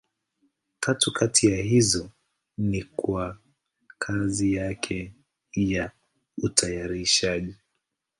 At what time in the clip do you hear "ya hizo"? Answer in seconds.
1.51-2.09